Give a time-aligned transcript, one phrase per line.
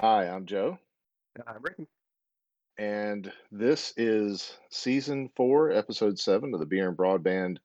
[0.00, 0.78] Hi, I'm Joe,
[1.34, 1.86] And I'm Ricky.
[2.78, 7.58] and this is season four, episode seven of the Beer and Broadband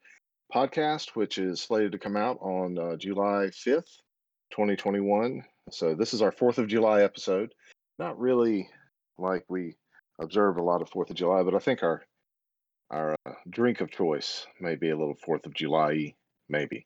[0.54, 4.02] podcast, which is slated to come out on uh, July 5th,
[4.52, 5.44] 2021.
[5.72, 7.54] So, this is our 4th of July episode.
[8.00, 8.70] Not really
[9.18, 9.76] like we
[10.20, 12.04] observe a lot of 4th of July, but I think our
[12.92, 16.14] our uh, drink of choice may be a little 4th of July
[16.50, 16.86] maybe.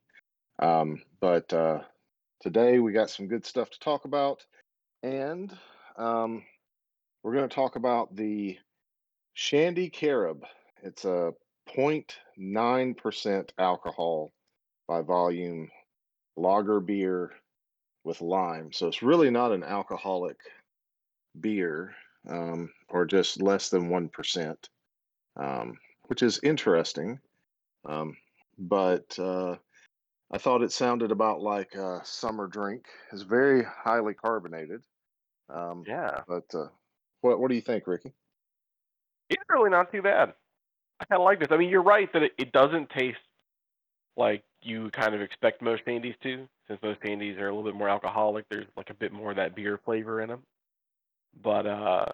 [0.60, 1.80] Um, but uh,
[2.40, 4.46] today we got some good stuff to talk about,
[5.04, 5.56] and
[5.98, 6.44] um,
[7.24, 8.58] we're going to talk about the
[9.34, 10.44] Shandy Carib.
[10.84, 11.34] It's a
[11.76, 14.32] 0.9% alcohol
[14.88, 15.70] by volume
[16.36, 17.32] lager beer
[18.04, 18.72] with lime.
[18.72, 20.38] So it's really not an alcoholic
[21.40, 21.94] beer
[22.28, 24.56] um, or just less than 1%,
[25.38, 27.20] um, which is interesting.
[27.86, 28.18] Um,
[28.58, 29.56] but uh,
[30.32, 32.86] I thought it sounded about like a summer drink.
[33.12, 34.82] It's very highly carbonated.
[35.50, 36.68] Um, Yeah, but uh,
[37.22, 38.14] what what do you think, Ricky?
[39.30, 40.34] it's really not too bad.
[41.00, 41.50] I kind of like this.
[41.52, 43.18] I mean, you're right that it, it doesn't taste
[44.18, 47.78] like you kind of expect most shandies to, since most shandies are a little bit
[47.78, 48.46] more alcoholic.
[48.50, 50.42] There's like a bit more of that beer flavor in them.
[51.42, 52.06] But uh,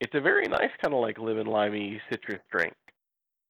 [0.00, 2.74] it's a very nice kind of like lemon limey citrus drink.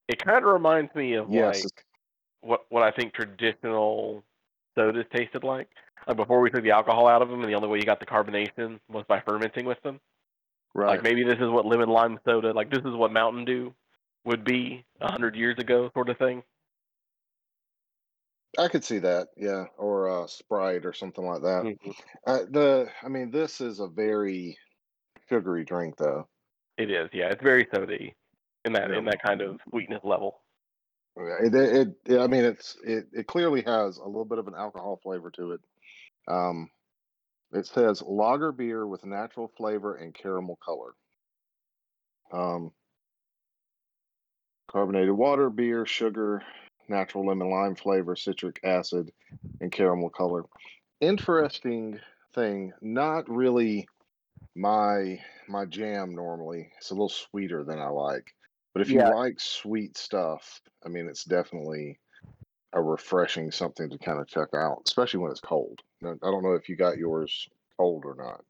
[0.09, 1.85] It kind of reminds me of Yes, like
[2.41, 4.25] what what I think traditional
[4.75, 5.69] sodas tasted like.
[6.07, 8.01] Like before we took the alcohol out of them, and the only way you got
[8.01, 10.01] the carbonation was by fermenting with them.
[10.75, 10.89] right.
[10.89, 13.75] Like maybe this is what lemon lime soda, like this is what Mountain Dew
[14.25, 16.43] would be a hundred years ago, sort of thing.
[18.59, 21.65] I could see that, yeah, or uh, Sprite or something like that.
[21.65, 21.95] Mhm.
[22.27, 24.59] Uh, the, I mean, this is a very
[25.29, 26.29] sugary drink, though.
[26.77, 27.29] It is, yeah.
[27.31, 28.15] It's very soda-y
[28.65, 28.99] in that Yeah.
[28.99, 30.43] in that kind of sweetness level.
[31.17, 34.49] Yeah, It, it, it, I mean, it's it, it clearly has a little bit of
[34.49, 35.61] an alcohol flavor to it.
[36.29, 36.71] Um,
[37.53, 40.97] it says lager beer with natural flavor and caramel color.
[42.33, 42.73] Um,
[44.69, 46.43] carbonated water, beer, sugar,
[46.89, 49.13] natural lemon lime flavor, citric acid,
[49.61, 50.45] and caramel color.
[51.01, 52.01] Interesting
[52.35, 53.89] thing, not really
[54.57, 56.73] my my jam normally.
[56.79, 58.35] It's a little sweeter than I like.
[58.75, 58.95] But if Yeah.
[58.95, 62.01] you like sweet stuff, I mean it's definitely
[62.73, 65.81] a refreshing something to kind of check out, especially when it's cold.
[66.05, 68.45] I don't know if you got yours cold or not.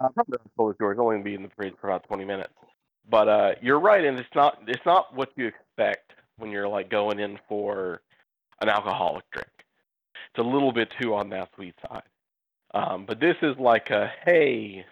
[0.00, 0.98] Uh, probably not full of yours.
[1.00, 2.52] Only be in the fridge for about twenty minutes.
[3.10, 6.90] But uh, you're right, and it's not it's not what you expect when you're like
[6.90, 8.02] going in for
[8.60, 9.48] an alcoholic drink.
[10.30, 12.02] It's a little bit too on that sweet side.
[12.74, 14.84] Um, but this is like a hey,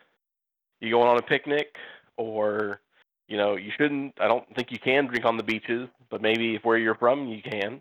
[0.81, 1.77] you going on a picnic,
[2.17, 2.81] or
[3.29, 4.15] you know you shouldn't.
[4.19, 7.29] I don't think you can drink on the beaches, but maybe if where you're from
[7.29, 7.81] you can.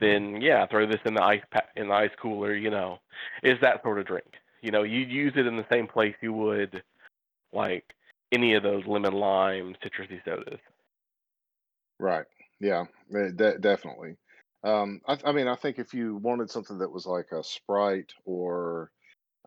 [0.00, 1.42] Then yeah, throw this in the ice
[1.76, 2.54] in the ice cooler.
[2.54, 2.98] You know,
[3.42, 4.34] is that sort of drink.
[4.62, 6.82] You know, you'd use it in the same place you would
[7.52, 7.94] like
[8.32, 10.60] any of those lemon lime citrusy sodas.
[11.98, 12.26] Right.
[12.60, 14.16] Yeah, eh, de- definitely.
[14.64, 18.12] Um, I, I mean, I think if you wanted something that was like a Sprite
[18.24, 18.90] or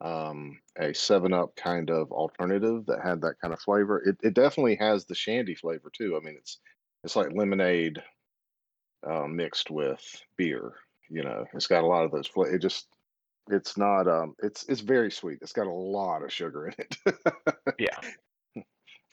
[0.02, 4.34] um, a Seven Up kind of alternative that had that kind of flavor, it, it
[4.34, 6.18] definitely has the shandy flavor too.
[6.18, 6.60] I mean, it's
[7.04, 8.02] it's like lemonade
[9.08, 10.02] uh, mixed with
[10.38, 10.74] beer.
[11.10, 12.28] You know, it's got a lot of those.
[12.28, 12.88] Fla- it just
[13.50, 15.40] it's not um it's it's very sweet.
[15.42, 16.98] It's got a lot of sugar in it.
[17.80, 18.64] Yeah,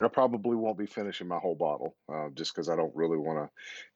[0.01, 3.39] I probably won't be finishing my whole bottle uh, just because I don't really want
[3.39, 3.49] to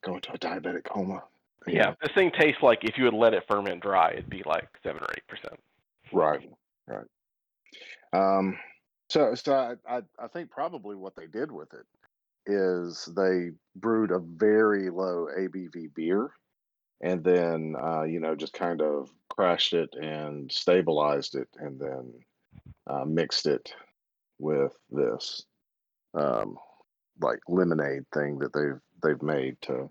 [0.08, 1.22] go into a diabetic coma.
[1.66, 1.84] yeah.
[1.84, 1.96] know.
[2.02, 5.02] This thing tastes like if you would let it ferment dry, it'd be like seven
[5.02, 5.58] or eight percent.
[6.12, 6.48] Right.
[6.86, 7.06] Right.
[8.12, 8.58] Um,
[9.08, 11.86] so so I, I I think probably what they did with it
[12.46, 16.30] is they brewed a very low ABV beer
[17.04, 22.12] and then uh, you know just kind of crashed it and stabilized it and then
[22.86, 23.72] uh, mixed it
[24.38, 25.44] with this
[26.14, 26.56] um,
[27.20, 29.90] like lemonade thing that they've they've made to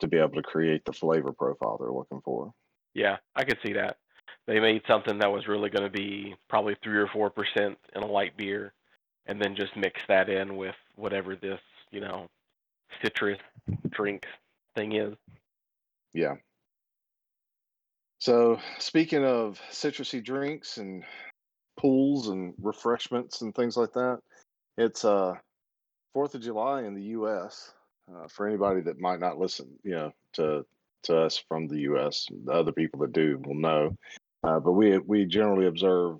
[0.00, 2.52] to be able to create the flavor profile they're looking for.
[2.94, 3.96] Yeah, I could see that.
[4.46, 8.02] They made something that was really going to be probably three or four percent in
[8.02, 8.74] a light beer,
[9.26, 11.60] and then just mix that in with whatever this
[11.94, 12.26] you know
[13.02, 13.38] citrus
[13.90, 14.26] drink
[14.74, 15.14] thing is.
[16.12, 16.34] Yeah.
[18.18, 21.04] So speaking of citrusy drinks and
[21.78, 24.18] pools and refreshments and things like that,
[24.76, 25.34] it's uh
[26.12, 27.72] Fourth of July in the U.S.
[28.08, 30.64] Uh, for anybody that might not listen, you know, to
[31.04, 32.26] to us from the U.S.
[32.44, 33.96] The other people that do will know.
[34.42, 36.18] Uh, but we we generally observe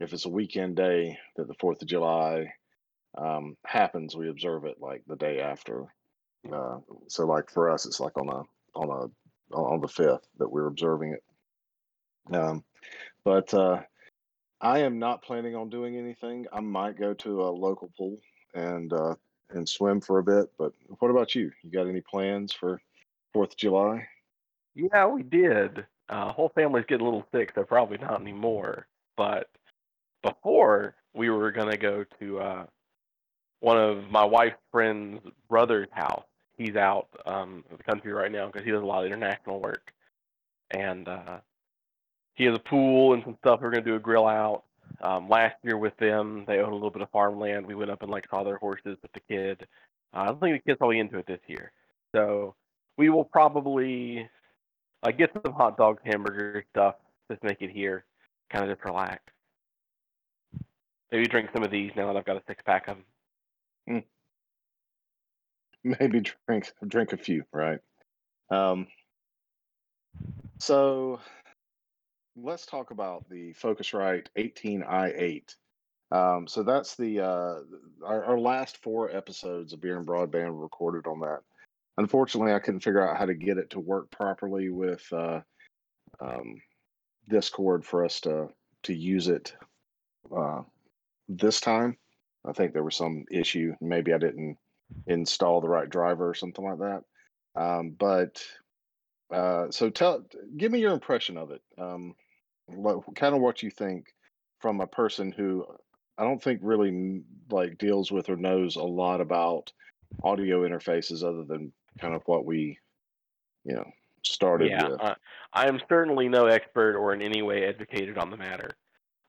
[0.00, 2.52] if it's a weekend day that the Fourth of July
[3.16, 5.84] um, happens, we observe it like the day after.
[6.52, 6.78] Uh,
[7.08, 8.42] so like for us, it's like on a
[8.78, 12.34] on a on the fifth that we're observing it.
[12.34, 12.64] Um,
[13.24, 13.82] but uh,
[14.60, 16.46] I am not planning on doing anything.
[16.52, 18.18] I might go to a local pool
[18.54, 19.14] and uh,
[19.50, 20.50] and swim for a bit.
[20.58, 21.52] But what about you?
[21.62, 22.80] You got any plans for
[23.32, 24.06] Fourth of July?
[24.74, 25.86] Yeah, we did.
[26.08, 27.54] Uh, whole family's getting a little sick.
[27.54, 28.86] They're probably not anymore.
[29.16, 29.48] But
[30.22, 32.66] before we were gonna go to uh,
[33.64, 36.26] one of my wife's friend's brother's house.
[36.58, 39.58] He's out um, of the country right now because he does a lot of international
[39.58, 39.90] work,
[40.70, 41.38] and uh,
[42.34, 43.60] he has a pool and some stuff.
[43.62, 44.64] We're gonna do a grill out.
[45.00, 47.66] Um, last year with them, they own a little bit of farmland.
[47.66, 49.66] We went up and like saw their horses with the kid.
[50.12, 51.72] Uh, I don't think the kid's probably into it this year,
[52.14, 52.54] so
[52.98, 54.28] we will probably
[55.02, 56.96] like get some hot dogs, hamburger stuff,
[57.30, 58.04] just make it here,
[58.50, 59.22] kind of just relax.
[61.10, 63.04] Maybe drink some of these now that I've got a six pack of them.
[65.84, 67.78] Maybe drink drink a few, right?
[68.50, 68.86] Um,
[70.58, 71.20] so
[72.36, 75.54] let's talk about the Focusrite 18i8.
[76.10, 77.58] Um, so that's the uh,
[78.04, 81.40] our, our last four episodes of Beer and Broadband recorded on that.
[81.98, 85.40] Unfortunately, I couldn't figure out how to get it to work properly with uh,
[86.20, 86.60] um,
[87.28, 88.48] Discord for us to
[88.84, 89.54] to use it
[90.34, 90.62] uh,
[91.28, 91.96] this time.
[92.46, 93.74] I think there was some issue.
[93.80, 94.58] Maybe I didn't
[95.06, 97.02] install the right driver or something like that.
[97.56, 98.42] Um, but
[99.32, 100.24] uh, so tell,
[100.56, 101.62] give me your impression of it.
[101.78, 102.14] Um,
[102.66, 104.06] what, kind of what you think
[104.60, 105.64] from a person who
[106.16, 109.72] I don't think really like deals with or knows a lot about
[110.22, 112.78] audio interfaces other than kind of what we,
[113.64, 113.84] you know,
[114.22, 115.00] started Yeah, with.
[115.00, 115.14] uh,
[115.52, 118.70] I am certainly no expert or in any way educated on the matter,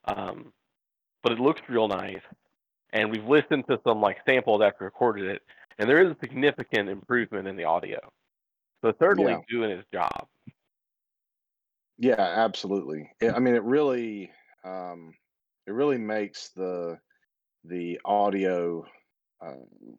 [0.05, 0.53] um,
[1.23, 2.21] but it looks real nice.
[2.95, 5.43] And we've listened to some like samples after recorded it,
[5.79, 7.99] and there is a significant improvement in the audio.
[8.83, 9.43] So thirdly, Yeah.
[9.49, 10.29] doing its job.
[11.97, 13.11] Yeah, absolutely.
[13.19, 14.31] It, I mean, it really,
[14.63, 15.15] um,
[15.65, 16.99] it really makes the
[17.65, 18.85] the audio
[19.41, 19.97] um,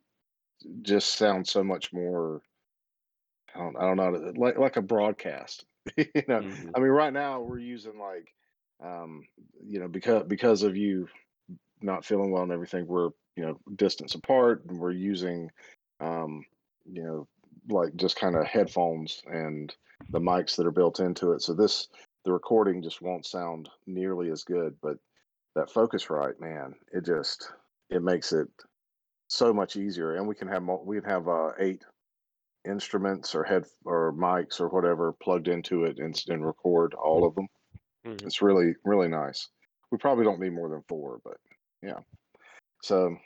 [0.82, 2.42] just sound so much more.
[3.54, 5.64] I don't, I don't know, like like a broadcast.
[5.96, 6.74] you know, Mhm.
[6.74, 8.34] I mean, right now we're using like,
[8.80, 9.26] um,
[9.64, 11.08] you know, because because of you
[11.80, 15.50] not feeling well and everything, we're you know distance apart, and we're using,
[16.00, 16.44] um,
[16.84, 17.28] you know,
[17.68, 19.74] like just kind of headphones and
[20.10, 21.42] the mics that are built into it.
[21.42, 21.88] So this
[22.24, 24.98] the recording just won't sound nearly as good, but
[25.54, 27.52] that Focusrite, man, it just
[27.90, 28.48] it makes it
[29.28, 31.82] so much easier, and we can have we can have uh, eight
[32.68, 37.34] instruments or head or mics or whatever plugged into it and, and record all of
[37.34, 37.46] them.
[38.04, 38.22] Mhm.
[38.24, 39.48] It's really really nice.
[39.90, 41.38] We probably don't need more than four, but
[41.86, 42.00] yeah.
[42.82, 43.16] So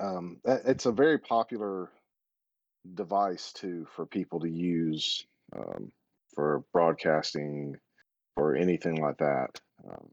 [0.00, 1.90] um, it's a very popular
[2.94, 5.26] device too for people to use
[5.56, 5.92] um,
[6.34, 7.76] for broadcasting
[8.36, 9.60] or anything like that.
[9.88, 10.08] Um,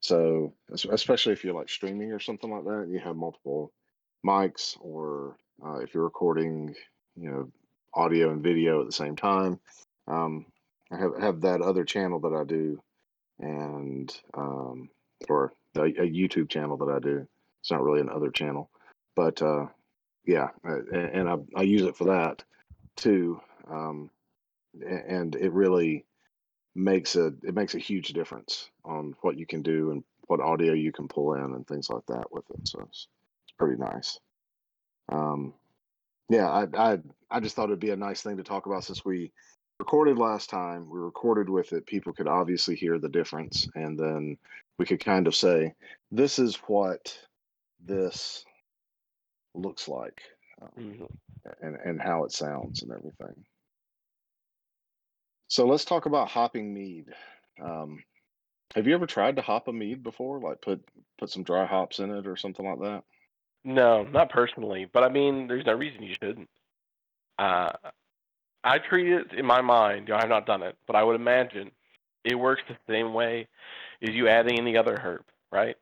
[0.00, 3.72] so especially if you're like streaming or something like that, you have multiple
[4.24, 6.74] mics, or uh, if you're recording,
[7.16, 7.50] you know,
[7.94, 9.58] audio and video at the same time.
[10.06, 10.46] Um,
[10.92, 12.80] I have have that other channel that I do,
[13.40, 14.88] and um,
[15.28, 17.26] or a, a YouTube channel that I do.
[17.60, 18.70] It's not really another channel,
[19.14, 19.66] but uh,
[20.24, 22.44] yeah, uh, and I I use it for that
[22.96, 23.40] too,
[23.70, 24.10] um,
[24.86, 26.04] and it really
[26.74, 30.72] makes a it makes a huge difference on what you can do and what audio
[30.72, 32.60] you can pull in and things like that with it.
[32.64, 33.08] So it's,
[33.44, 34.18] it's pretty nice.
[35.10, 35.54] Um,
[36.28, 36.98] yeah, I, I
[37.30, 39.32] I just thought it'd be a nice thing to talk about since we
[39.78, 40.88] recorded last time.
[40.88, 41.86] We recorded with it.
[41.86, 44.38] People could obviously hear the difference, and then
[44.78, 45.74] we could kind of say,
[46.10, 47.18] "This is what
[47.80, 48.44] this
[49.54, 50.22] looks like."
[50.62, 51.18] Um, Mhm.
[51.60, 53.44] and and how it sounds and everything.
[55.48, 57.14] So let's talk about hopping mead.
[57.60, 58.02] Um,
[58.74, 60.40] have you ever tried to hop a mead before?
[60.40, 60.86] Like put
[61.18, 63.04] put some dry hops in it or something like that?
[63.64, 66.50] No, not personally, but I mean, there's no reason you shouldn't.
[67.38, 67.72] Uh,
[68.66, 70.08] I treat it in my mind.
[70.08, 71.70] You know, I've not done it, but I would imagine
[72.24, 73.48] it works the same way
[74.02, 75.76] as you adding any other herb, right?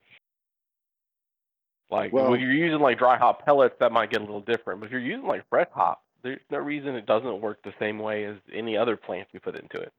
[1.90, 4.80] Like Well- when you're using like dry hop pellets, that might get a little different.
[4.80, 7.98] But if you're using like fresh hop, there's no reason it doesn't work the same
[7.98, 9.92] way as any other plant you put into it.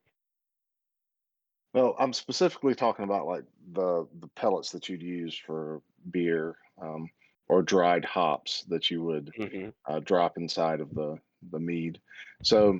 [1.73, 7.09] Well, I'm specifically talking about like the the pellets that you'd use for beer, um,
[7.49, 11.19] or dried hops that you would hmm uh, drop inside of the
[11.51, 11.99] the mead.
[12.43, 12.79] So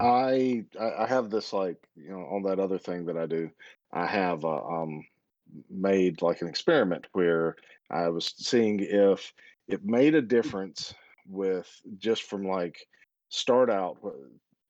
[0.00, 3.50] I I have this like you know on that other thing that I do.
[3.92, 5.04] I have uh, um
[5.68, 7.56] made like an experiment where
[7.90, 9.32] I was seeing if
[9.68, 10.94] it made a difference
[11.28, 12.86] with just from like
[13.28, 13.98] start out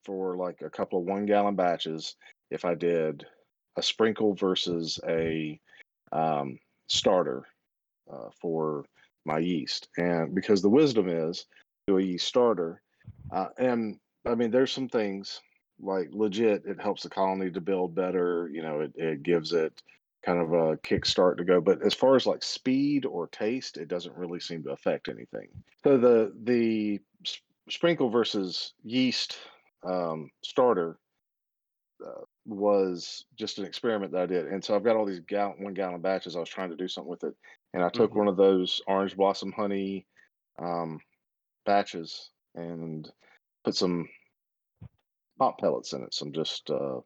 [0.04, 2.16] for like a couple of one gallon batches
[2.50, 3.25] if I did
[3.76, 5.59] a sprinkle versus a
[6.11, 7.47] um, starter
[8.12, 8.85] uh, for
[9.25, 11.47] my yeast, and because the wisdom is
[11.86, 12.80] do a yeast starter,
[13.30, 15.40] uh, and I mean there's some things
[15.80, 18.48] like legit it helps the colony to build better.
[18.52, 19.82] You know, it, it gives it
[20.24, 21.60] kind of a kickstart to go.
[21.60, 25.48] But as far as like speed or taste, it doesn't really seem to affect anything.
[25.82, 27.00] So the the
[27.68, 29.38] sprinkle versus yeast
[29.84, 30.98] um, starter
[32.04, 35.64] uh, was just an experiment that I did, and so I've got all these gallon,
[35.64, 36.36] one gallon batches.
[36.36, 37.34] I was trying to do something with it,
[37.74, 38.20] and I took mm-hmm.
[38.20, 40.06] one of those orange blossom honey
[40.58, 41.00] um,
[41.64, 43.11] batches and
[43.64, 44.09] put some
[45.40, 46.14] hop pellets in it.
[46.14, 47.00] Some just uh,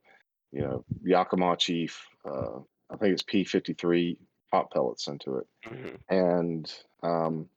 [0.53, 2.07] you know Yakima Chief.
[2.25, 2.61] Uh,
[2.91, 4.17] I think it's P53
[4.53, 5.97] hop pellets into it, mm-hmm.
[6.09, 6.73] and
[7.03, 7.49] um,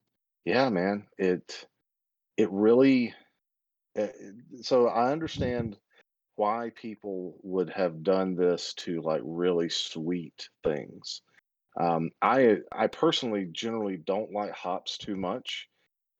[0.45, 1.67] yeah, man, it
[2.37, 3.13] it really.
[3.95, 5.77] It, eh, so I understand
[6.35, 11.21] why people would have done this to like really sweet things.
[11.77, 15.67] Um, I I personally generally don't like hops too much.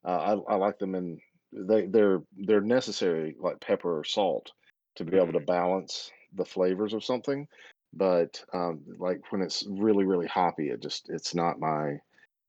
[0.05, 1.19] Uh, I, I like them in
[1.51, 4.51] they they're they're necessary like pepper or salt
[4.95, 5.45] to be able to mm-hmm.
[5.45, 7.47] balance the flavors of something.
[7.93, 11.99] But um, like when it's really really hoppy, it just it's not my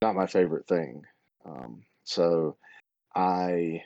[0.03, 1.03] not my favorite thing.
[1.45, 2.57] Um, so
[3.15, 3.83] I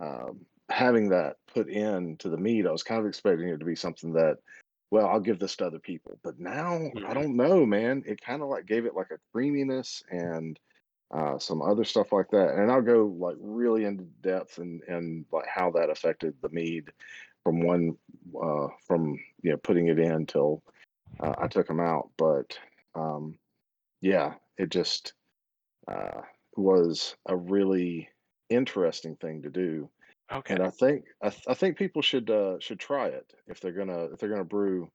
[0.00, 3.76] um, having that put into the mead, I was kind of expecting it to be
[3.76, 4.38] something that,
[4.90, 6.18] well, I'll give this to other people.
[6.22, 7.06] But now mm-hmm.
[7.06, 8.02] I don't know, man.
[8.06, 10.58] It kind of like gave it like a creaminess and
[11.10, 12.54] uh, some other stuff like that.
[12.54, 16.90] And I'll go like really into depth and and like how that affected the mead
[17.42, 17.96] from one
[18.40, 20.62] uh, from you know putting it in till
[21.20, 22.10] uh, I took them out.
[22.16, 22.58] But
[22.94, 23.38] um,
[24.00, 25.14] yeah, it just
[25.88, 26.22] uh,
[26.56, 28.08] was a really
[28.50, 29.88] interesting thing to do
[30.32, 30.54] Okay.
[30.54, 33.72] And I think I, th- I think people should uh, should try it if they're
[33.72, 34.90] gonna if they're gonna brew,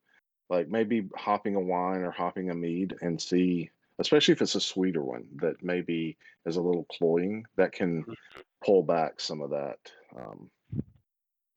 [0.50, 3.70] like maybe hopping a wine or hopping a mead and see,
[4.00, 8.14] especially if it's a sweeter one that maybe is a little cloying, that can mm-hmm.
[8.66, 9.78] pull back some of that
[10.18, 10.50] um,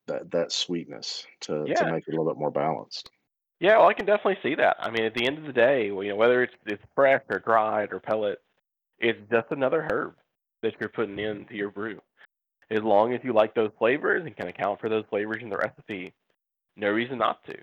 [0.06, 3.10] that that sweetness to to make it a little bit more balanced.
[3.60, 4.76] Yeah, well, I can definitely see that.
[4.80, 7.38] I mean, at the end of the day, you know, whether it's it's fresh or
[7.38, 8.40] dried or pellet,
[8.98, 10.14] it's just another herb
[10.62, 12.00] that you're putting into your brew
[12.72, 15.56] as long as you like those flavors and can account for those flavors in the
[15.56, 16.12] recipe,
[16.76, 17.54] no reason not to.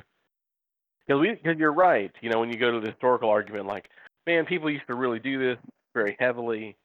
[1.06, 2.12] Because we, because you're right.
[2.22, 3.90] You know, when you go to the historical argument, like,
[4.30, 5.58] man, people used to really do this
[5.94, 6.76] very heavily.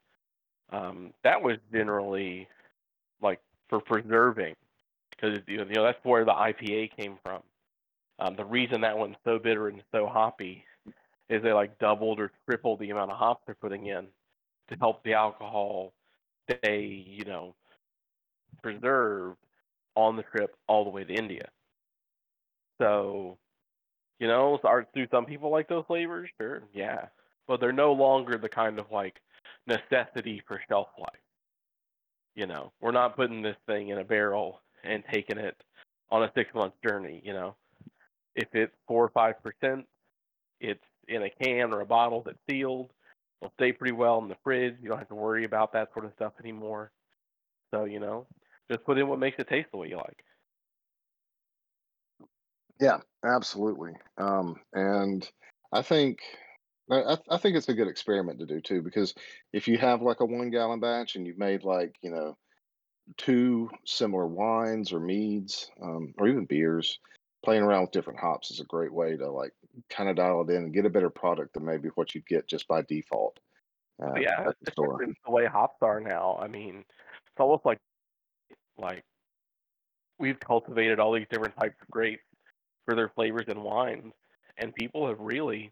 [0.71, 2.47] Um, that was generally
[3.21, 4.55] like for preserving,
[5.11, 7.41] because you know that's where the IPA came from.
[8.17, 10.63] Um, the reason that one's so bitter and so hoppy
[11.29, 14.07] is they like doubled or tripled the amount of hops they're putting in
[14.69, 15.93] to help the alcohol
[16.49, 17.53] stay, you know,
[18.63, 19.37] preserved
[19.95, 21.47] on the trip all the way to India.
[22.81, 23.37] So,
[24.19, 26.29] you know, are do some people like those flavors?
[26.39, 27.07] Sure, yeah,
[27.47, 29.21] but they're no longer the kind of like
[29.67, 31.09] necessity for shelf life.
[32.35, 35.55] You know, we're not putting this thing in a barrel and taking it
[36.11, 37.21] on a six month journey.
[37.23, 37.55] You know,
[38.35, 39.85] if it's four or five percent,
[40.59, 42.91] it's in a can or a bottle that's sealed.
[43.41, 44.75] It'll stay pretty well in the fridge.
[44.81, 46.91] You don't have to worry about that sort of stuff anymore.
[47.73, 48.27] So you know,
[48.69, 50.23] just put in what makes it taste the way you like.
[52.79, 53.93] Yeah, absolutely.
[54.17, 55.27] Um, and
[55.71, 56.19] I think
[56.89, 59.15] I, I think it's a good experiment to do too because
[59.53, 62.37] if you have like a one gallon batch and you've made like you know
[63.17, 66.99] two similar wines or meads um, or even beers,
[67.43, 69.53] playing around with different hops is a great way to like
[69.89, 72.47] kind of dial it in and get a better product than maybe what you'd get
[72.47, 73.39] just by default.
[74.01, 76.37] Uh, yeah, the, the way hops are now.
[76.41, 77.79] I mean, it's almost like
[78.77, 79.03] like
[80.19, 82.23] we've cultivated all these different types of grapes
[82.85, 84.13] for their flavors and wines,
[84.57, 85.71] and people have really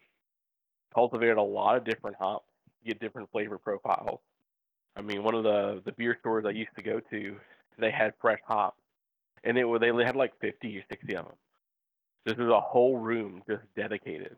[0.93, 2.45] cultivated a lot of different hops,
[2.85, 4.19] get different flavor profiles.
[4.95, 7.35] I mean, one of the the beer stores I used to go to,
[7.77, 8.81] they had fresh hops,
[9.43, 11.35] and it they had like fifty or sixty of them.
[12.25, 14.35] This is a whole room just dedicated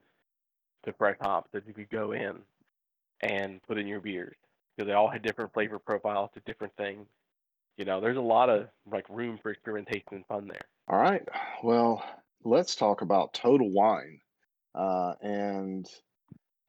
[0.86, 2.40] to fresh hops that you could go in
[3.22, 4.36] and put in your beers
[4.76, 7.08] because they all had different flavor profiles to different things
[7.78, 10.62] you know, there's a lot of like room for experimentation and fun there.
[10.88, 11.24] All right.
[11.64, 12.04] Well,
[12.44, 14.20] let's talk about Total Wine
[14.74, 15.86] uh, and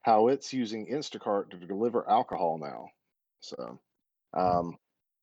[0.07, 2.87] how it's using Instacart to deliver alcohol now.
[3.41, 3.79] So,
[4.33, 4.77] um,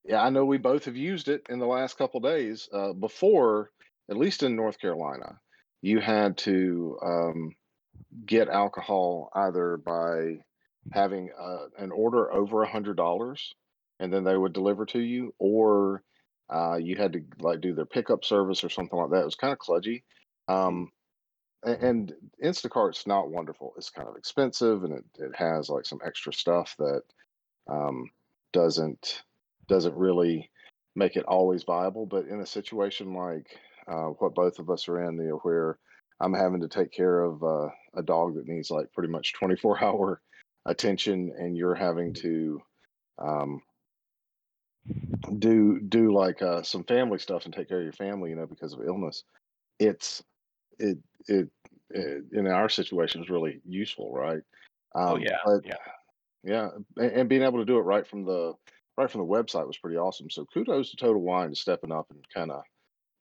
[0.04, 2.68] yeah, I know we both have used it in the last couple days.
[2.70, 3.70] Uh, before,
[4.10, 5.40] at least in North Carolina,
[5.80, 7.56] you had to um,
[8.26, 10.40] get alcohol either by
[10.92, 13.54] having uh, an order over a hundred dollars
[14.00, 16.02] and then they would deliver to you, or
[16.50, 19.22] uh, you had to like do their pickup service or something like that.
[19.22, 20.02] It was kind of kludgy.
[20.46, 20.90] Um,
[21.64, 23.74] and Instacart's not wonderful.
[23.76, 27.02] It's kind of expensive, and it, it has like some extra stuff that
[27.68, 28.10] um,
[28.52, 29.22] doesn't
[29.68, 30.50] doesn't really
[30.94, 32.06] make it always viable.
[32.06, 35.78] But in a situation like uh, what both of us are in, you know, where
[36.20, 39.84] I'm having to take care of uh, a dog that needs like pretty much 24
[39.84, 40.20] hour
[40.66, 42.62] attention, and you're having to
[43.18, 43.62] um,
[45.38, 48.46] do do like uh, some family stuff and take care of your family, you know,
[48.46, 49.24] because of illness.
[49.78, 50.22] It's
[50.78, 51.48] it it,
[51.90, 54.42] it in our situation is really useful, right?
[55.06, 55.76] Oh Um, yeah, but yeah.
[56.42, 58.54] yeah, and, and being able to do it right from the
[58.96, 60.30] right from the website was pretty awesome.
[60.30, 62.62] So kudos to Total Wine to stepping up and kind of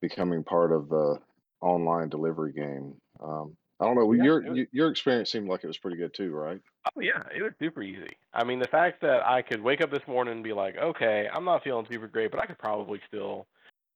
[0.02, 1.20] becoming part of the
[1.62, 2.96] online delivery game.
[3.22, 4.06] Um, I don't know.
[4.06, 6.60] well, Yeah, Your it was your experience seemed like it was pretty good too, right?
[6.86, 8.18] oh yeah, it was super easy.
[8.34, 11.28] I mean, the fact that I could wake up this morning and be like, okay,
[11.32, 13.48] I'm not feeling super great, but I could probably still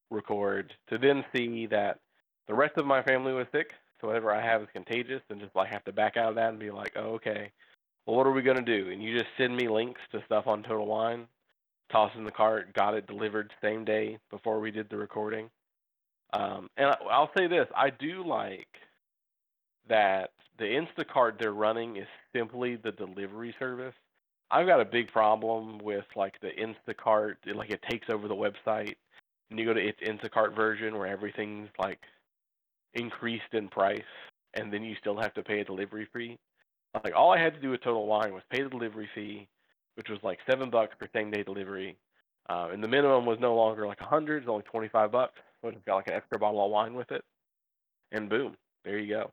[0.10, 0.74] record.
[0.90, 2.00] To then see that
[2.48, 5.56] the rest of my family was sick, so whatever I have is contagious, and just
[5.56, 7.51] like have to back out of that and be like, oh okay,
[8.06, 8.89] well what are we gonna do?
[8.92, 11.27] And you just send me links to stuff on Total Wine,
[11.92, 15.50] toss in the cart, got it delivered same day before we did the recording.
[16.34, 18.68] Um, and I, I'll say this: I do like
[19.89, 23.94] that the Instacart they're running is simply the delivery service.
[24.50, 28.96] I've got a big problem with like the Instacart, like it takes over the website,
[29.50, 32.00] and you go to its Instacart version where everything's like
[32.94, 34.01] increased in price,
[34.53, 36.38] and then you still have to pay a delivery fee.
[37.03, 39.48] Like all I had to do with Total Wine was pay the delivery fee,
[39.96, 41.98] which was like seven bucks for same day delivery,
[42.50, 45.39] uh, and the minimum was no longer like a hundred, it's only twenty five bucks.
[45.62, 47.24] So I just got like an extra bottle of wine with it,
[48.12, 49.32] and boom, there you go.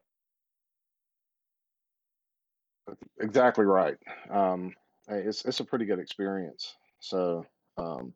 [3.20, 3.96] Exactly right.
[4.30, 4.74] Um,
[5.08, 6.74] it's it's a pretty good experience.
[7.00, 7.46] So
[7.76, 8.12] um,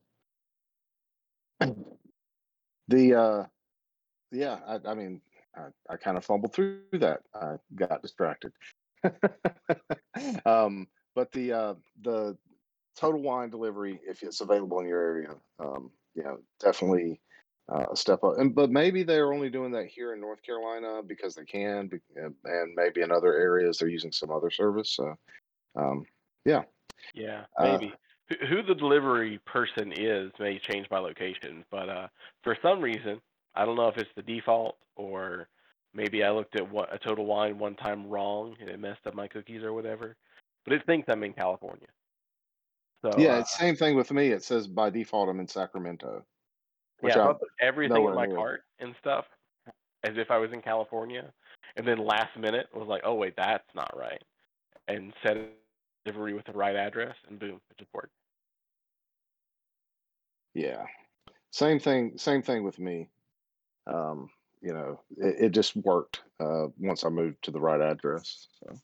[2.88, 3.44] the uh,
[4.32, 5.20] yeah, I, I mean,
[5.58, 7.20] I, I kind of fumbled through that.
[7.34, 8.52] I got distracted.
[10.46, 12.36] um, but the uh, the
[12.96, 17.20] total wine delivery, if it's available in your area, um, you know, definitely
[17.72, 18.38] uh, a step up.
[18.38, 22.74] And but maybe they're only doing that here in North Carolina because they can, and
[22.76, 24.90] maybe in other areas they're using some other service.
[24.94, 25.14] So
[25.76, 26.04] um,
[26.44, 26.62] yeah,
[27.14, 27.92] Yeah, uh, maybe.
[28.28, 32.08] Who who the delivery person is may change by location, but uh,
[32.42, 33.20] for some reason,
[33.58, 35.48] I don't know if it's the default or
[35.92, 39.14] maybe I looked at what a total wine one time wrong and it messed up
[39.14, 40.16] my cookies or whatever.
[40.64, 41.88] But it thinks I'm in California.
[43.02, 43.38] So yeah.
[43.38, 44.28] uh, same thing with me.
[44.28, 46.24] It says by default I'm in Sacramento,
[47.00, 48.36] which yeah, I put everything in my near.
[48.36, 49.24] cart and stuff
[50.04, 51.24] as if I was in California,
[51.76, 54.22] and then last minute was like, oh wait, that's not right,
[54.86, 55.36] and set
[56.04, 58.12] delivery with the right address, and boom, it just worked.
[60.54, 60.84] Yeah,
[61.50, 62.12] same thing.
[62.16, 63.08] Same thing with me.
[63.88, 64.28] Um,
[64.60, 68.48] you know, it, it just worked uh, once I moved to the right address.
[68.60, 68.76] So.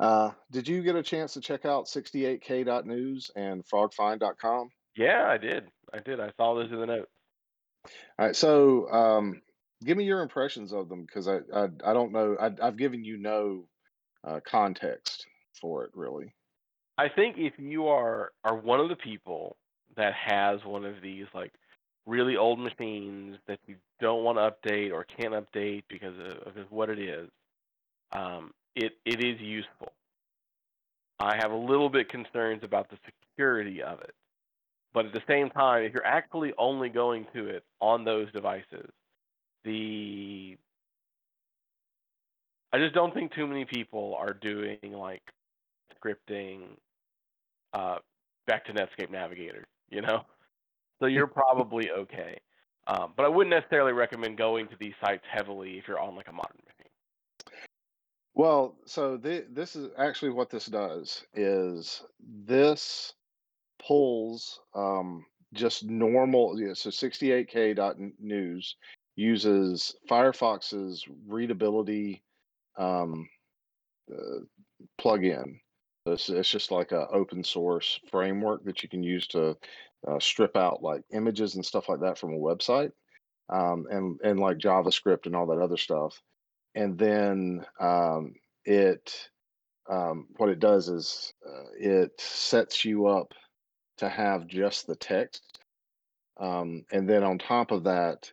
[0.00, 4.70] Uh, did you get a chance to check out 68k.news and frogfind.com?
[4.96, 5.64] Yeah, I did.
[5.92, 6.20] I did.
[6.20, 7.10] I saw those in the notes.
[8.18, 9.42] All right, so um,
[9.84, 12.36] give me your impressions of them because I, I I don't know.
[12.40, 13.64] I, I've given you no
[14.24, 15.26] uh, context
[15.60, 16.34] for it really.
[16.98, 19.56] I think if you are are one of the people
[19.96, 21.52] that has one of these like
[22.06, 26.70] really old machines that you don't want to update or can't update because of, of
[26.70, 27.28] what it is,
[28.12, 29.92] um, it it is useful.
[31.18, 34.14] I have a little bit concerns about the security of it,
[34.92, 38.90] but at the same time, if you're actually only going to it on those devices,
[39.64, 40.56] the
[42.72, 45.22] I just don't think too many people are doing like
[46.02, 46.62] scripting
[47.74, 47.98] uh,
[48.46, 50.22] back to Netscape Navigator, you know?
[51.02, 52.38] So you're probably okay.
[52.86, 56.28] Um, but I wouldn't necessarily recommend going to these sites heavily if you're on like
[56.28, 56.92] a modern machine.
[58.34, 62.04] Well, so thi- this is actually what this does is
[62.46, 63.14] this
[63.84, 66.58] pulls um, just normal.
[66.60, 68.76] Yeah, so 68k.news
[69.16, 72.22] uses Firefox's readability
[72.78, 73.28] um,
[74.08, 74.44] uh,
[75.00, 75.58] plugin.
[76.06, 79.56] It's, it's just like an open source framework that you can use to
[80.06, 82.92] uh, strip out like images and stuff like that from a website,
[83.48, 86.20] um, and and like JavaScript and all that other stuff.
[86.74, 88.34] And then um,
[88.64, 89.28] it
[89.90, 93.34] um, what it does is uh, it sets you up
[93.98, 95.58] to have just the text,
[96.40, 98.32] um, and then on top of that,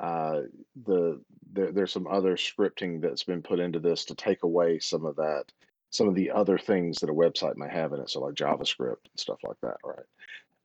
[0.00, 0.42] uh,
[0.84, 1.20] the
[1.52, 5.16] there, there's some other scripting that's been put into this to take away some of
[5.16, 5.44] that,
[5.90, 9.04] some of the other things that a website may have in it, so like JavaScript
[9.04, 10.06] and stuff like that, right?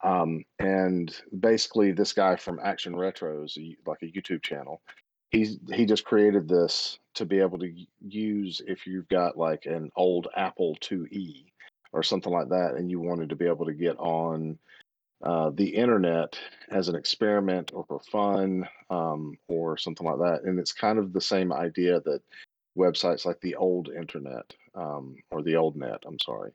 [0.05, 4.81] Um, and basically, this guy from Action Retros, like a YouTube channel,
[5.31, 7.73] he's he just created this to be able to
[8.07, 11.45] use if you've got like an old Apple IIe
[11.91, 14.59] or something like that, and you wanted to be able to get on
[15.23, 16.37] uh, the internet
[16.69, 20.43] as an experiment or for fun um, or something like that.
[20.43, 22.21] And it's kind of the same idea that
[22.77, 26.51] websites like the old internet um, or the old net, I'm sorry,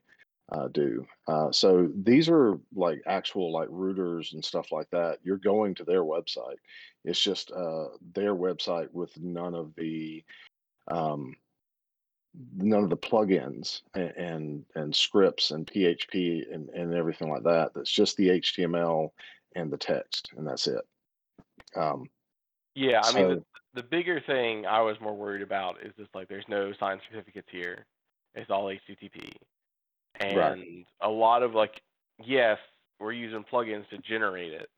[0.51, 1.05] uh, do.
[1.27, 5.19] Uh, so these are like actual like routers and stuff like that.
[5.23, 6.57] You're going to their website.
[7.05, 10.23] It's just uh, their website with none of the
[10.89, 11.35] um,
[12.55, 17.73] none of the plugins and, and, and scripts and PHP and, and everything like that.
[17.73, 19.09] That's just the HTML
[19.55, 20.81] and the text, and that's it.
[21.75, 22.09] Um,
[22.75, 26.13] yeah, I so, mean, the, the bigger thing I was more worried about is just
[26.15, 27.85] like there's no signed certificates here.
[28.33, 29.33] It's all HTTP,
[30.21, 30.85] and right.
[31.01, 31.81] a lot of like,
[32.23, 32.57] yes,
[32.99, 34.69] we're using plugins to generate it,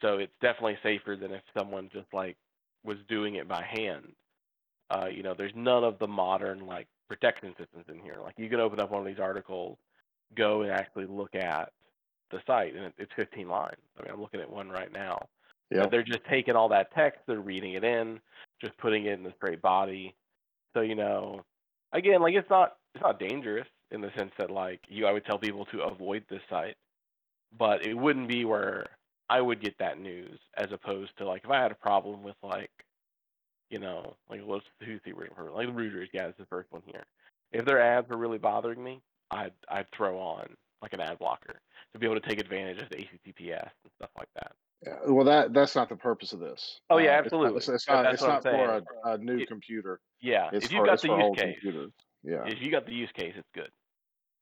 [0.00, 2.36] so it's definitely safer than if someone just like
[2.84, 4.12] was doing it by hand.
[4.90, 8.16] Uh, you know, there's none of the modern like protection systems in here.
[8.22, 9.76] Like you can open up one of these articles,
[10.36, 11.70] go and actually look at
[12.30, 13.76] the site, and it's 15 lines.
[13.98, 15.18] I mean, I'm looking at one right now.
[15.70, 15.86] Yeah.
[15.90, 18.20] They're just taking all that text, they're reading it in,
[18.62, 20.14] just putting it in the straight body.
[20.74, 21.44] So you know,
[21.92, 25.24] again, like it's not it's not dangerous in the sense that like you, I would
[25.24, 26.76] tell people to avoid this site,
[27.56, 28.86] but it wouldn't be where
[29.28, 32.36] I would get that news as opposed to like if I had a problem with
[32.42, 32.70] like
[33.70, 36.82] you know, like let's who's the for like the Reuters, yeah, it's the first one
[36.86, 37.04] here.
[37.52, 40.48] If their ads were really bothering me, I'd I'd throw on
[40.82, 41.60] like an ad blocker
[41.92, 44.52] to be able to take advantage of the HTTPS and stuff like that.
[44.86, 46.80] Yeah, well, that that's not the purpose of this.
[46.88, 47.56] Oh yeah, absolutely.
[47.56, 47.74] It's not.
[47.74, 50.00] It's not, it's not for a, a, new it, computer.
[50.20, 51.92] Yeah, it's if you've got the use case, computers.
[52.22, 53.70] Yeah, if you got the use case, it's good.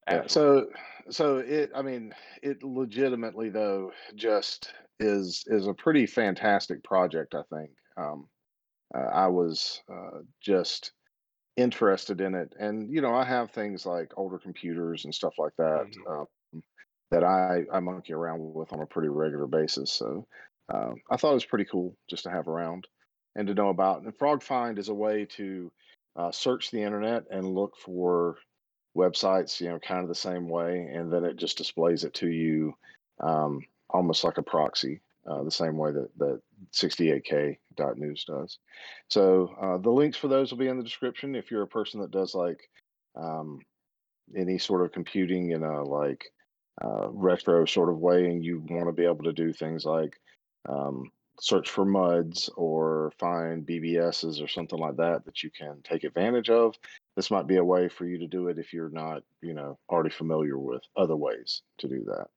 [0.08, 0.22] Yeah.
[0.26, 0.66] So,
[1.10, 1.70] so it.
[1.74, 7.34] I mean, it legitimately though just is is a pretty fantastic project.
[7.34, 7.70] I think.
[7.96, 8.28] Um,
[8.94, 10.92] uh, I was uh, just
[11.56, 15.54] interested in it, and you know, I have things like older computers and stuff like
[15.58, 16.12] that mm-hmm.
[16.12, 16.62] um,
[17.10, 19.92] that I I monkey around with on a pretty regular basis.
[19.92, 20.26] So
[20.72, 22.86] uh, I thought it was pretty cool just to have around
[23.34, 24.02] and to know about.
[24.02, 25.72] And Frog Find is a way to
[26.16, 28.36] uh, search the internet and look for
[28.96, 32.28] websites, you know, kind of the same way, and then it just displays it to
[32.28, 32.74] you
[33.20, 36.40] um, almost like a proxy uh, the same way that, that
[36.72, 38.58] 68k.news does.
[39.08, 41.34] So uh, the links for those will be in the description.
[41.34, 42.60] If you're a person that does like
[43.14, 43.60] um,
[44.36, 46.24] any sort of computing in a like
[46.82, 50.14] uh, retro sort of way, and you want to be able to do things like
[50.68, 56.04] um, search for MUDs or find BBSs or something like that that you can take
[56.04, 56.74] advantage of.
[57.14, 59.78] This might be a way for you to do it if you're not, you know,
[59.88, 62.28] already familiar with other ways to do that.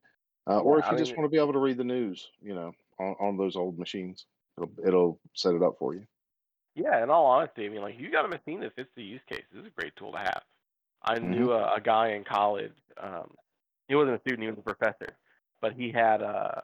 [0.47, 2.27] Uh, or if you I just mean, want to be able to read the news,
[2.41, 4.25] you know, on, on those old machines,
[4.57, 6.05] it'll, it'll set it up for you.
[6.75, 9.21] Yeah, in all honesty, I mean, like you got a machine that fits the use
[9.29, 9.43] case.
[9.51, 10.41] This is a great tool to have.
[11.03, 11.31] I mm-hmm.
[11.31, 12.73] knew a, a, guy in college.
[13.01, 13.31] Um,
[13.87, 15.13] he wasn't a student; he was a professor,
[15.61, 16.61] but he had uh,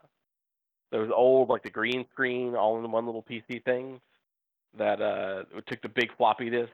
[0.90, 4.00] those old like the green screen, all in one little PC things
[4.78, 6.72] that uh, took the big floppy disks.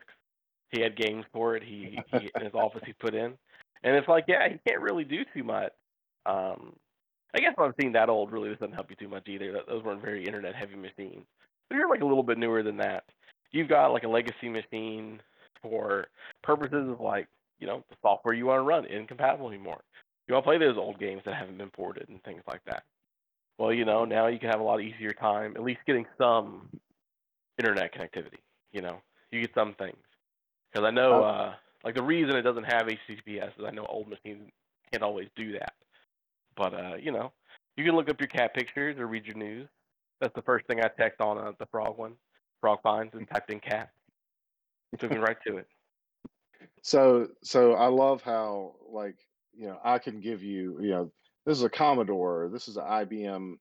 [0.71, 1.63] He had games for it.
[1.63, 3.35] He, he in his office he put in,
[3.83, 5.73] and it's like, yeah, he can't really do too much.
[6.27, 6.75] Um,
[7.35, 9.61] I guess I'm seeing that old really doesn't help you too much either.
[9.67, 11.25] Those weren't very internet heavy machines.
[11.69, 13.05] But you're like a little bit newer than that.
[13.53, 15.21] You've got like a legacy machine
[15.63, 16.09] for
[16.43, 19.81] purposes of like, you know, the software you want to run incompatible anymore.
[20.27, 22.83] You want to play those old games that haven't been ported and things like that.
[23.63, 26.69] Well, you know, now you can have a lot easier time at least getting some
[27.57, 28.41] internet connectivity.
[28.73, 30.03] You know, you get some things.
[30.73, 34.09] Because I know, uh, like the reason it doesn't have HTTPS is I know old
[34.09, 34.51] machines
[34.91, 35.75] can't always do that.
[36.57, 37.31] But uh, you know,
[37.77, 39.69] you can look up your cat pictures or read your news.
[40.21, 42.15] That's the first thing I checked on uh, the frog one,
[42.61, 43.91] frog finds, and typed in cat.
[44.93, 45.69] It took me right to it.
[46.83, 49.19] So, so I love how like
[49.57, 51.13] you know I can give you you know
[51.47, 53.55] this is a Commodore, this is an IBM,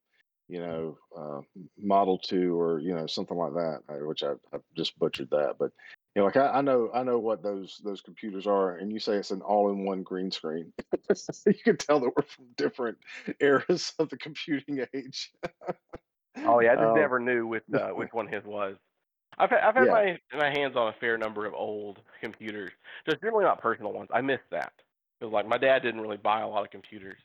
[0.47, 1.41] you know, uh,
[1.79, 5.71] Model Two or you know something like that, which I, I just butchered that, but
[6.15, 8.99] you know, like I, I, know I know what those those computers are, and you
[8.99, 10.73] say it's an all-in-one green screen.
[11.45, 12.97] you can tell that we're from different
[13.39, 15.31] eras of the computing age.
[16.43, 18.75] oh yeah, I just um, never knew which uh, which one his was.
[19.37, 20.17] I've had, I've had yeah.
[20.33, 22.71] my my hands on a fair number of old computers,
[23.09, 24.09] just generally not personal ones.
[24.13, 24.73] I miss that
[25.17, 27.19] because like my dad didn't really buy a lot of computers,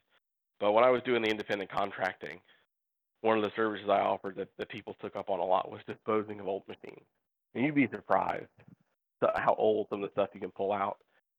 [0.61, 2.41] but when I was doing the independent contracting,
[3.21, 5.81] one of the services I offered that, that people took up on a lot was
[5.87, 7.05] disposing of old machines.
[7.55, 8.47] And you'd be surprised
[9.35, 10.99] how old some of the stuff you can pull out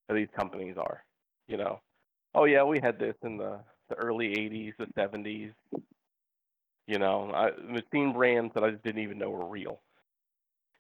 [0.10, 1.04] of these companies are.
[1.48, 1.80] You know,
[2.36, 5.54] oh yeah, we had this in the, the early '80s, the '70s.
[6.88, 9.80] You know, I, machine brands that I just didn't even know were real.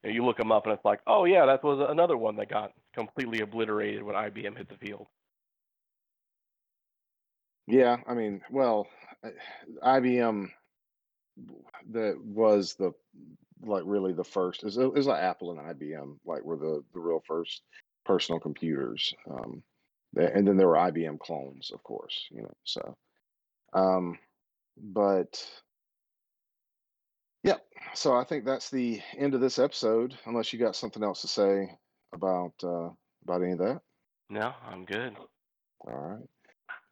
[0.04, 2.50] Know, you look them up and it's like, oh yeah, that was another one that
[2.50, 5.08] got completely obliterated when IBM hit the field.
[7.68, 8.88] Yeah, I mean, well,
[9.84, 10.50] IBM
[11.92, 12.92] that was the
[13.64, 17.00] like really the first is it was like Apple and IBM like were the the
[17.00, 17.62] real first
[18.06, 19.14] personal computers.
[19.30, 19.62] Um,
[20.16, 22.54] and then there were IBM clones, of course, you know.
[22.64, 22.98] So,
[23.74, 24.18] um,
[24.78, 25.46] but
[27.44, 27.58] yeah,
[27.94, 30.18] so I think that's the end of this episode.
[30.26, 31.70] Unless you got something else to say
[32.14, 32.90] about uh,
[33.26, 33.82] about any of that.
[34.30, 35.16] No, I'm good.
[35.82, 36.28] All right.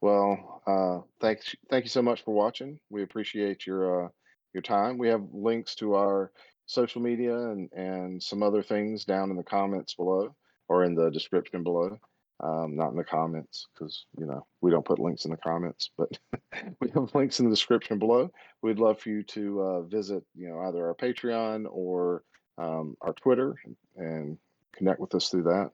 [0.01, 2.79] Well, uh, thanks, thank you so much for watching.
[2.89, 4.10] We appreciate your uh,
[4.53, 4.97] your time.
[4.97, 6.31] We have links to our
[6.65, 10.36] social media and and some other things down in the comments below
[10.67, 11.97] or in the description below.
[12.41, 15.91] Um, not in the comments because you know we don't put links in the comments,
[15.97, 16.10] but
[16.81, 18.29] we have links in the description below.
[18.62, 22.23] We'd love for you to uh, visit, you know, either our Patreon or
[22.58, 23.55] um, our Twitter
[23.95, 24.38] and
[24.75, 25.71] connect with us through that.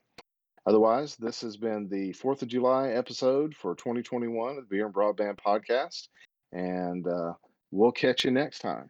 [0.66, 4.94] Otherwise, this has been the 4th of July episode for 2021 of the Beer and
[4.94, 6.08] Broadband podcast.
[6.52, 7.34] And uh,
[7.72, 8.90] we'll catch you next time.